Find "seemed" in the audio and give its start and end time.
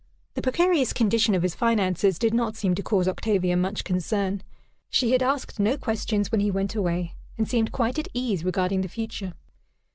7.47-7.71